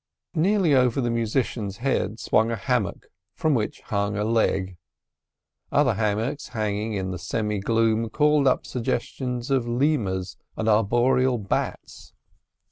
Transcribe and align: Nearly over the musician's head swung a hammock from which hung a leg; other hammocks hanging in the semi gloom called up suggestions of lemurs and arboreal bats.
Nearly 0.33 0.73
over 0.73 0.99
the 0.99 1.11
musician's 1.11 1.77
head 1.77 2.19
swung 2.19 2.49
a 2.49 2.55
hammock 2.55 3.05
from 3.35 3.53
which 3.53 3.81
hung 3.81 4.17
a 4.17 4.23
leg; 4.23 4.77
other 5.71 5.93
hammocks 5.93 6.47
hanging 6.57 6.93
in 6.93 7.11
the 7.11 7.19
semi 7.19 7.59
gloom 7.59 8.09
called 8.09 8.47
up 8.47 8.65
suggestions 8.65 9.51
of 9.51 9.67
lemurs 9.67 10.37
and 10.57 10.67
arboreal 10.67 11.37
bats. 11.37 12.13